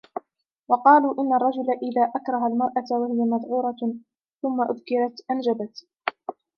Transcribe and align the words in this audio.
وَقَالُوا 0.67 1.13
إنَّ 1.23 1.33
الرَّجُلَ 1.33 1.69
إذَا 1.83 2.11
أَكْرَهَ 2.15 2.47
الْمَرْأَةَ 2.47 2.85
وَهِيَ 2.91 3.21
مَذْعُورَةٌ 3.29 3.93
ثُمَّ 4.41 4.61
أَذُكِرَتْ 4.61 5.25
أَنْجَبَتْ 5.31 5.87